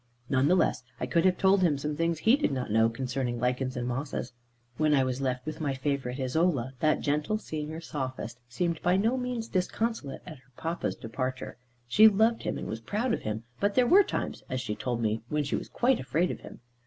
Nevertheless 0.31 0.81
I 0.99 1.05
could 1.05 1.25
have 1.25 1.37
told 1.37 1.61
him 1.61 1.77
some 1.77 1.95
things 1.95 2.17
he 2.17 2.35
did 2.35 2.51
not 2.51 2.71
know 2.71 2.89
concerning 2.89 3.39
lichens 3.39 3.77
and 3.77 3.87
mosses. 3.87 4.33
When 4.77 4.95
I 4.95 5.03
was 5.03 5.21
left 5.21 5.45
with 5.45 5.61
my 5.61 5.75
favourite 5.75 6.19
Isola, 6.19 6.73
that 6.79 7.01
gentle 7.01 7.37
senior 7.37 7.81
sophist 7.81 8.39
seemed 8.49 8.81
by 8.81 8.97
no 8.97 9.15
means 9.15 9.47
disconsolate 9.47 10.23
at 10.25 10.39
her 10.39 10.51
Papa's 10.57 10.95
departure. 10.95 11.57
She 11.87 12.07
loved 12.07 12.41
him 12.41 12.57
and 12.57 12.65
was 12.67 12.81
proud 12.81 13.13
of 13.13 13.21
him, 13.21 13.43
but 13.59 13.75
there 13.75 13.85
were 13.85 14.01
times, 14.03 14.41
as 14.49 14.59
she 14.59 14.73
told 14.75 15.03
me, 15.03 15.21
when 15.29 15.43
she 15.43 15.55
was 15.55 15.69
quite 15.69 15.99
afraid 15.99 16.31
of 16.31 16.39
him. 16.39 16.61